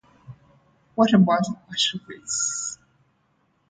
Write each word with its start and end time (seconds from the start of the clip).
What 0.95 1.13
about 1.13 1.43
Auschwitz? 1.69 2.79